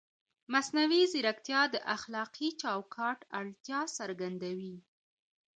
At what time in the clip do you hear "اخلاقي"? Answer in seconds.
1.95-2.49